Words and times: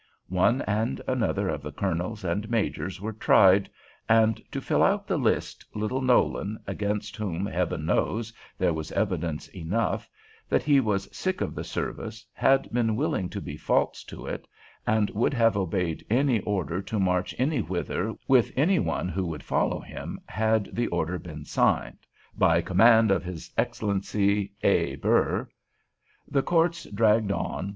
One 0.29 0.63
and 0.63 0.99
another 1.07 1.47
of 1.47 1.61
the 1.61 1.71
colonels 1.71 2.23
and 2.23 2.49
majors 2.49 2.99
were 2.99 3.13
tried, 3.13 3.69
and, 4.09 4.41
to 4.51 4.59
fill 4.59 4.81
out 4.81 5.05
the 5.05 5.19
list, 5.19 5.63
little 5.75 6.01
Nolan, 6.01 6.57
against 6.65 7.15
whom, 7.15 7.45
Heaven 7.45 7.85
knows, 7.85 8.33
there 8.57 8.73
was 8.73 8.91
evidence 8.93 9.47
enough, 9.49 10.09
that 10.49 10.63
he 10.63 10.79
was 10.79 11.07
sick 11.15 11.39
of 11.39 11.53
the 11.53 11.63
service, 11.63 12.25
had 12.33 12.67
been 12.71 12.95
willing 12.95 13.29
to 13.29 13.39
be 13.39 13.55
false 13.55 14.03
to 14.05 14.25
it, 14.25 14.47
and 14.87 15.11
would 15.11 15.35
have 15.35 15.55
obeyed 15.55 16.03
any 16.09 16.39
order 16.39 16.81
to 16.81 16.99
march 16.99 17.35
any 17.37 17.61
whither 17.61 18.15
with 18.27 18.51
any 18.55 18.79
one 18.79 19.07
who 19.07 19.27
would 19.27 19.43
follow 19.43 19.79
him 19.81 20.19
had 20.25 20.67
the 20.73 20.87
order 20.87 21.19
been 21.19 21.45
signed, 21.45 21.99
"By 22.35 22.61
command 22.61 23.11
of 23.11 23.23
His 23.23 23.51
Exc. 23.55 24.49
A. 24.63 24.95
Burr." 24.95 25.47
The 26.27 26.41
courts 26.41 26.85
dragged 26.85 27.31
on. 27.31 27.69